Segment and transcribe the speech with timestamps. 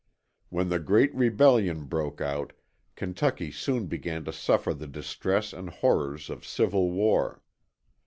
[0.49, 2.53] When the great rebellion broke out,
[2.95, 7.43] Kentucky soon began to suffer the distress and horrors of civil war.